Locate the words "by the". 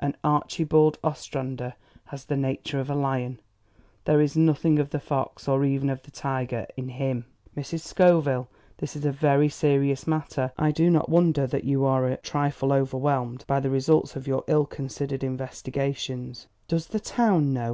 13.46-13.70